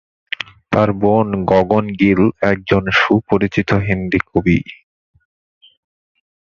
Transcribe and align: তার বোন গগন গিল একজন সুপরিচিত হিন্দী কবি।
তার 0.71 0.89
বোন 0.93 1.27
গগন 1.45 1.85
গিল 2.01 2.19
একজন 2.51 2.83
সুপরিচিত 2.99 3.69
হিন্দী 3.87 4.19
কবি। 4.29 4.59